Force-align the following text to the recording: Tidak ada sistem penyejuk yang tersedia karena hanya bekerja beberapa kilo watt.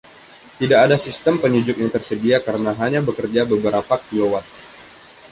Tidak 0.59 0.79
ada 0.85 0.97
sistem 1.05 1.35
penyejuk 1.43 1.77
yang 1.79 1.91
tersedia 1.95 2.37
karena 2.47 2.71
hanya 2.81 2.99
bekerja 3.07 3.41
beberapa 3.53 3.95
kilo 4.09 4.27
watt. 4.33 4.47